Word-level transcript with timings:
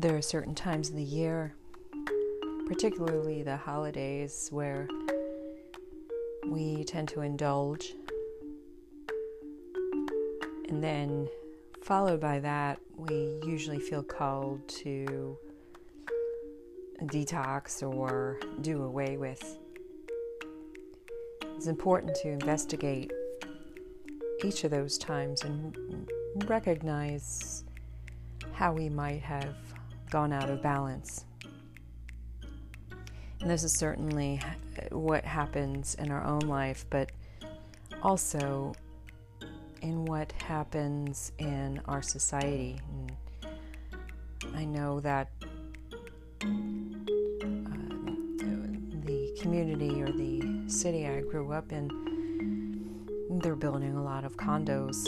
there 0.00 0.16
are 0.16 0.22
certain 0.22 0.54
times 0.54 0.90
of 0.90 0.94
the 0.94 1.02
year, 1.02 1.54
particularly 2.66 3.42
the 3.42 3.56
holidays, 3.56 4.48
where 4.52 4.86
we 6.46 6.84
tend 6.84 7.08
to 7.08 7.22
indulge. 7.22 7.94
And 10.68 10.84
then, 10.84 11.28
followed 11.82 12.20
by 12.20 12.38
that, 12.38 12.78
we 12.96 13.40
usually 13.44 13.80
feel 13.80 14.04
called 14.04 14.66
to 14.68 15.36
detox 17.02 17.82
or 17.82 18.38
do 18.60 18.84
away 18.84 19.16
with. 19.16 19.58
It's 21.56 21.66
important 21.66 22.14
to 22.22 22.28
investigate 22.28 23.10
each 24.44 24.62
of 24.62 24.70
those 24.70 24.96
times 24.96 25.42
and 25.42 26.08
recognize 26.46 27.64
how 28.52 28.72
we 28.72 28.88
might 28.88 29.22
have 29.22 29.56
gone 30.10 30.32
out 30.32 30.50
of 30.50 30.62
balance. 30.62 31.24
And 33.40 33.48
this 33.48 33.62
is 33.62 33.72
certainly 33.72 34.40
what 34.90 35.24
happens 35.24 35.94
in 35.94 36.10
our 36.10 36.24
own 36.24 36.40
life, 36.40 36.84
but 36.90 37.12
also 38.02 38.74
in 39.80 40.04
what 40.04 40.32
happens 40.32 41.32
in 41.38 41.80
our 41.86 42.02
society. 42.02 42.80
And 42.90 44.56
I 44.56 44.64
know 44.64 45.00
that 45.00 45.28
uh, 45.42 45.46
the 49.04 49.38
community 49.40 50.02
or 50.02 50.10
the 50.10 50.64
city 50.68 51.06
I 51.06 51.20
grew 51.20 51.52
up 51.52 51.70
in, 51.72 51.88
they're 53.42 53.54
building 53.54 53.96
a 53.96 54.02
lot 54.02 54.24
of 54.24 54.36
condos 54.36 55.06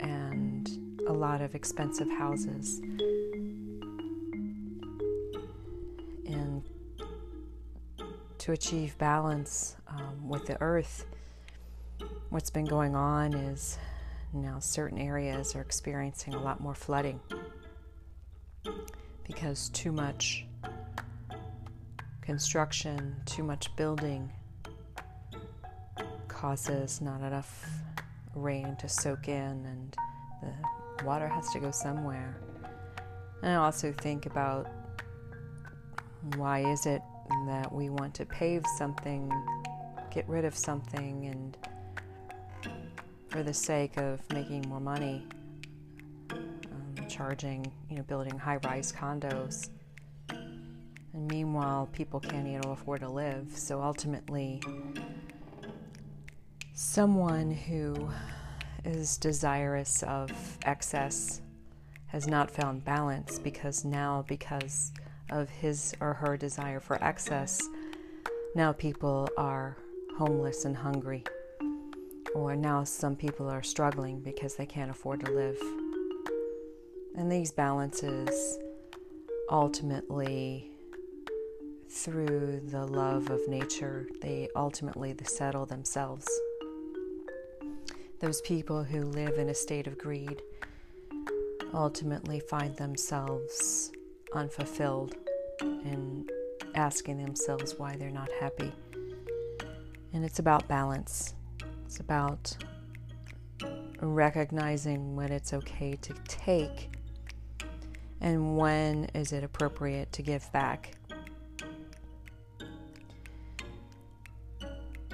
and 0.00 0.68
a 1.06 1.12
lot 1.12 1.40
of 1.42 1.54
expensive 1.54 2.10
houses. 2.10 2.80
To 8.40 8.52
achieve 8.52 8.96
balance 8.96 9.76
um, 9.86 10.26
with 10.26 10.46
the 10.46 10.60
earth, 10.62 11.04
what's 12.30 12.48
been 12.48 12.64
going 12.64 12.96
on 12.96 13.34
is 13.34 13.78
now 14.32 14.58
certain 14.58 14.98
areas 14.98 15.54
are 15.54 15.60
experiencing 15.60 16.32
a 16.32 16.40
lot 16.40 16.58
more 16.58 16.74
flooding 16.74 17.20
because 19.26 19.68
too 19.70 19.92
much 19.92 20.46
construction, 22.22 23.14
too 23.26 23.42
much 23.42 23.74
building 23.76 24.32
causes 26.28 27.02
not 27.02 27.20
enough 27.20 27.68
rain 28.34 28.74
to 28.76 28.88
soak 28.88 29.28
in 29.28 29.66
and 29.66 29.96
the 30.40 31.04
water 31.04 31.28
has 31.28 31.46
to 31.50 31.60
go 31.60 31.70
somewhere. 31.70 32.40
And 33.42 33.52
I 33.52 33.56
also 33.56 33.92
think 33.92 34.24
about 34.24 34.66
why 36.36 36.60
is 36.60 36.86
it 36.86 37.02
that 37.46 37.72
we 37.72 37.90
want 37.90 38.14
to 38.14 38.26
pave 38.26 38.64
something, 38.76 39.30
get 40.10 40.28
rid 40.28 40.44
of 40.44 40.56
something, 40.56 41.26
and 41.26 41.56
for 43.28 43.42
the 43.42 43.54
sake 43.54 43.96
of 43.96 44.20
making 44.32 44.68
more 44.68 44.80
money, 44.80 45.24
um, 46.32 47.06
charging, 47.08 47.70
you 47.88 47.96
know, 47.96 48.02
building 48.02 48.38
high 48.38 48.58
rise 48.64 48.92
condos. 48.92 49.70
And 50.28 51.28
meanwhile, 51.28 51.88
people 51.92 52.20
can't 52.20 52.46
even 52.46 52.68
afford 52.68 53.00
to 53.00 53.08
live. 53.08 53.52
So 53.54 53.80
ultimately, 53.82 54.62
someone 56.74 57.50
who 57.50 58.10
is 58.84 59.18
desirous 59.18 60.02
of 60.04 60.30
excess 60.64 61.40
has 62.06 62.26
not 62.26 62.50
found 62.50 62.84
balance 62.84 63.38
because 63.38 63.84
now, 63.84 64.24
because 64.26 64.92
of 65.30 65.48
his 65.48 65.94
or 66.00 66.14
her 66.14 66.36
desire 66.36 66.80
for 66.80 67.02
excess, 67.02 67.60
now 68.54 68.72
people 68.72 69.28
are 69.36 69.76
homeless 70.18 70.64
and 70.64 70.76
hungry. 70.76 71.24
Or 72.34 72.54
now 72.54 72.84
some 72.84 73.16
people 73.16 73.48
are 73.48 73.62
struggling 73.62 74.20
because 74.20 74.54
they 74.54 74.66
can't 74.66 74.90
afford 74.90 75.24
to 75.24 75.32
live. 75.32 75.58
And 77.16 77.30
these 77.30 77.50
balances 77.50 78.58
ultimately, 79.50 80.70
through 81.88 82.60
the 82.66 82.86
love 82.86 83.30
of 83.30 83.48
nature, 83.48 84.08
they 84.20 84.48
ultimately 84.54 85.14
settle 85.24 85.66
themselves. 85.66 86.28
Those 88.20 88.40
people 88.42 88.84
who 88.84 89.02
live 89.02 89.38
in 89.38 89.48
a 89.48 89.54
state 89.54 89.86
of 89.86 89.98
greed 89.98 90.42
ultimately 91.72 92.40
find 92.40 92.76
themselves 92.76 93.90
unfulfilled 94.34 95.16
and 95.60 96.30
asking 96.74 97.22
themselves 97.22 97.74
why 97.78 97.96
they're 97.96 98.10
not 98.10 98.30
happy. 98.40 98.72
And 100.12 100.24
it's 100.24 100.38
about 100.38 100.66
balance. 100.68 101.34
It's 101.84 102.00
about 102.00 102.56
recognizing 104.00 105.14
when 105.16 105.30
it's 105.32 105.52
okay 105.52 105.94
to 106.00 106.14
take 106.26 106.90
and 108.20 108.56
when 108.56 109.04
is 109.14 109.32
it 109.32 109.44
appropriate 109.44 110.12
to 110.12 110.22
give 110.22 110.50
back. 110.52 110.94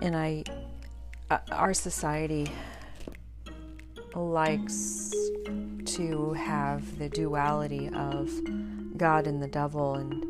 And 0.03 0.15
I, 0.15 0.44
uh, 1.31 1.38
our 1.53 1.72
society 1.72 2.47
likes 4.15 5.15
to 5.84 6.33
have 6.34 6.98
the 6.98 7.09
duality 7.09 7.88
of 7.88 8.31
God 8.97 9.27
and 9.27 9.43
the 9.43 9.49
devil, 9.49 9.95
and 9.95 10.23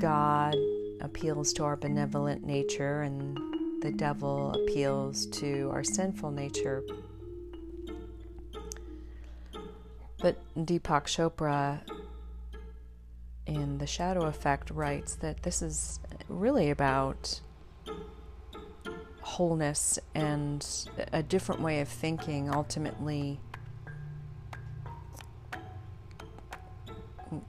God 0.00 0.54
appeals 1.00 1.52
to 1.54 1.64
our 1.64 1.76
benevolent 1.76 2.44
nature, 2.44 3.02
and 3.02 3.36
the 3.82 3.92
devil 3.92 4.52
appeals 4.52 5.26
to 5.26 5.70
our 5.72 5.84
sinful 5.84 6.30
nature. 6.30 6.82
But 10.20 10.36
Deepak 10.56 11.06
Chopra 11.06 11.80
in 13.46 13.78
The 13.78 13.86
Shadow 13.86 14.26
Effect 14.26 14.70
writes 14.70 15.14
that 15.16 15.42
this 15.42 15.62
is 15.62 16.00
really 16.28 16.70
about 16.70 17.40
wholeness 19.20 19.98
and 20.14 20.66
a 21.12 21.22
different 21.22 21.60
way 21.60 21.80
of 21.80 21.88
thinking 21.88 22.52
ultimately 22.52 23.40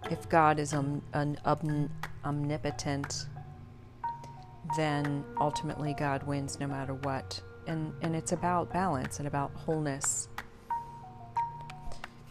if 0.10 0.28
God 0.30 0.60
is 0.60 0.74
an 0.74 1.02
omnipotent, 2.26 3.28
then 4.78 5.24
ultimately 5.40 5.94
God 5.94 6.24
wins 6.24 6.60
no 6.60 6.68
matter 6.68 6.94
what. 6.94 7.42
And, 7.68 7.94
and 8.02 8.16
it's 8.16 8.32
about 8.32 8.72
balance 8.74 9.20
and 9.20 9.28
about 9.28 9.52
wholeness. 9.54 10.28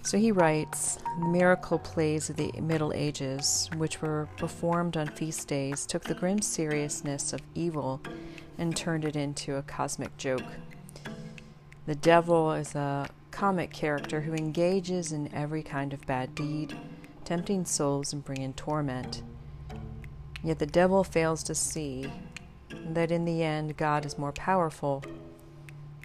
So 0.02 0.16
he 0.16 0.32
writes 0.32 0.98
the 1.18 1.26
Miracle 1.26 1.78
plays 1.78 2.30
of 2.30 2.36
the 2.36 2.50
Middle 2.60 2.92
Ages, 2.94 3.68
which 3.76 4.00
were 4.00 4.28
performed 4.36 4.96
on 4.96 5.06
feast 5.08 5.46
days, 5.48 5.84
took 5.84 6.04
the 6.04 6.14
grim 6.14 6.40
seriousness 6.40 7.32
of 7.32 7.40
evil 7.54 8.00
and 8.56 8.74
turned 8.74 9.04
it 9.04 9.16
into 9.16 9.56
a 9.56 9.62
cosmic 9.62 10.16
joke. 10.16 10.44
The 11.86 11.94
devil 11.94 12.52
is 12.52 12.74
a 12.74 13.08
comic 13.30 13.72
character 13.72 14.22
who 14.22 14.32
engages 14.32 15.12
in 15.12 15.32
every 15.34 15.62
kind 15.62 15.92
of 15.92 16.06
bad 16.06 16.34
deed 16.34 16.74
tempting 17.28 17.66
souls 17.66 18.14
and 18.14 18.24
bringing 18.24 18.54
torment. 18.54 19.22
Yet 20.42 20.58
the 20.58 20.64
devil 20.64 21.04
fails 21.04 21.42
to 21.42 21.54
see 21.54 22.10
that 22.70 23.10
in 23.10 23.26
the 23.26 23.42
end 23.42 23.76
God 23.76 24.06
is 24.06 24.16
more 24.16 24.32
powerful. 24.32 25.04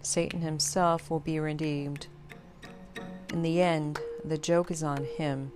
Satan 0.01 0.41
himself 0.41 1.09
will 1.09 1.21
be 1.21 1.39
redeemed. 1.39 2.07
In 3.31 3.41
the 3.41 3.61
end, 3.61 4.01
the 4.25 4.37
joke 4.37 4.69
is 4.69 4.83
on 4.83 5.05
him. 5.17 5.53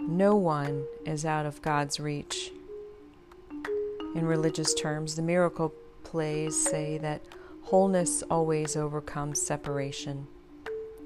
No 0.00 0.36
one 0.36 0.86
is 1.04 1.26
out 1.26 1.44
of 1.44 1.60
God's 1.60 2.00
reach. 2.00 2.50
In 4.14 4.24
religious 4.24 4.72
terms, 4.72 5.16
the 5.16 5.22
miracle 5.22 5.74
plays 6.02 6.58
say 6.58 6.96
that 6.96 7.20
wholeness 7.64 8.22
always 8.30 8.74
overcomes 8.74 9.42
separation. 9.42 10.28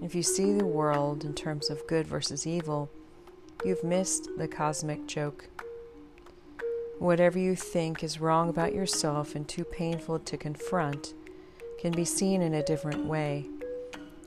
If 0.02 0.14
you 0.14 0.22
see 0.22 0.52
the 0.52 0.66
world 0.66 1.24
in 1.24 1.32
terms 1.32 1.70
of 1.70 1.86
good 1.86 2.06
versus 2.06 2.46
evil, 2.46 2.90
you've 3.64 3.82
missed 3.82 4.28
the 4.36 4.46
cosmic 4.46 5.06
joke. 5.06 5.48
Whatever 6.98 7.38
you 7.38 7.56
think 7.56 8.04
is 8.04 8.20
wrong 8.20 8.50
about 8.50 8.74
yourself 8.74 9.34
and 9.34 9.48
too 9.48 9.64
painful 9.64 10.18
to 10.20 10.36
confront 10.36 11.14
can 11.80 11.92
be 11.92 12.04
seen 12.04 12.42
in 12.42 12.54
a 12.54 12.62
different 12.62 13.06
way. 13.06 13.46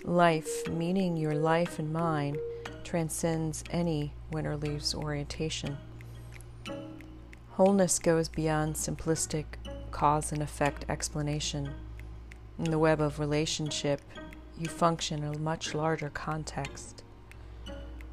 Life, 0.03 0.67
meaning 0.67 1.17
your 1.17 1.35
life 1.35 1.77
and 1.77 1.93
mine, 1.93 2.37
transcends 2.83 3.63
any 3.69 4.13
win 4.31 4.47
or 4.47 4.59
orientation. 4.95 5.77
Wholeness 7.51 7.99
goes 7.99 8.27
beyond 8.27 8.75
simplistic 8.75 9.45
cause 9.91 10.31
and 10.31 10.41
effect 10.41 10.85
explanation. 10.89 11.69
In 12.57 12.71
the 12.71 12.79
web 12.79 13.01
of 13.01 13.19
relationship, 13.19 14.01
you 14.59 14.67
function 14.67 15.23
in 15.23 15.35
a 15.35 15.39
much 15.39 15.73
larger 15.73 16.09
context. 16.09 17.03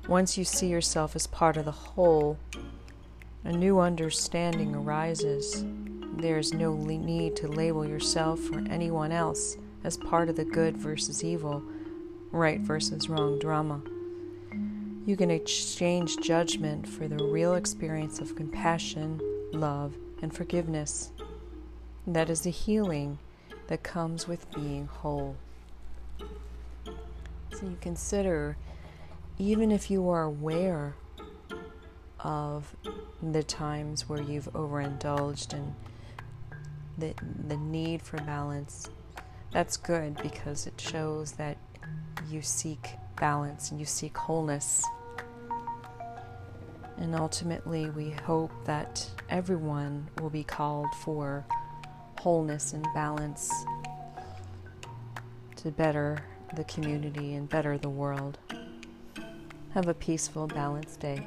Once 0.08 0.38
you 0.38 0.44
see 0.44 0.68
yourself 0.68 1.16
as 1.16 1.26
part 1.26 1.56
of 1.56 1.64
the 1.64 1.72
whole, 1.72 2.38
a 3.42 3.52
new 3.52 3.80
understanding 3.80 4.74
arises. 4.74 5.64
There 6.16 6.38
is 6.38 6.54
no 6.54 6.74
need 6.74 7.36
to 7.36 7.48
label 7.48 7.86
yourself 7.86 8.50
or 8.52 8.64
anyone 8.70 9.10
else 9.10 9.56
as 9.82 9.96
part 9.96 10.28
of 10.28 10.36
the 10.36 10.44
good 10.44 10.76
versus 10.76 11.24
evil, 11.24 11.62
right 12.30 12.60
versus 12.60 13.08
wrong 13.08 13.38
drama. 13.38 13.82
You 15.04 15.16
can 15.16 15.30
exchange 15.30 16.16
judgment 16.18 16.88
for 16.88 17.08
the 17.08 17.24
real 17.24 17.54
experience 17.54 18.20
of 18.20 18.36
compassion, 18.36 19.20
love, 19.52 19.94
and 20.22 20.34
forgiveness. 20.34 21.10
That 22.06 22.30
is 22.30 22.42
the 22.42 22.50
healing 22.50 23.18
that 23.66 23.82
comes 23.82 24.26
with 24.26 24.50
being 24.52 24.86
whole. 24.86 25.36
So 27.58 27.64
you 27.64 27.78
consider 27.80 28.58
even 29.38 29.72
if 29.72 29.90
you 29.90 30.10
are 30.10 30.24
aware 30.24 30.94
of 32.20 32.76
the 33.22 33.42
times 33.42 34.06
where 34.06 34.20
you've 34.20 34.54
overindulged 34.54 35.54
and 35.54 35.74
the, 36.98 37.14
the 37.48 37.56
need 37.56 38.02
for 38.02 38.18
balance, 38.18 38.90
that's 39.52 39.78
good 39.78 40.20
because 40.22 40.66
it 40.66 40.78
shows 40.78 41.32
that 41.32 41.56
you 42.28 42.42
seek 42.42 42.90
balance 43.18 43.70
and 43.70 43.80
you 43.80 43.86
seek 43.86 44.18
wholeness. 44.18 44.84
And 46.98 47.14
ultimately, 47.14 47.88
we 47.88 48.10
hope 48.10 48.52
that 48.66 49.08
everyone 49.30 50.08
will 50.20 50.30
be 50.30 50.44
called 50.44 50.94
for 50.96 51.46
wholeness 52.18 52.74
and 52.74 52.86
balance 52.94 53.50
to 55.56 55.70
better 55.70 56.22
the 56.54 56.64
community 56.64 57.34
and 57.34 57.48
better 57.48 57.76
the 57.78 57.90
world. 57.90 58.38
Have 59.74 59.88
a 59.88 59.94
peaceful, 59.94 60.46
balanced 60.46 61.00
day. 61.00 61.26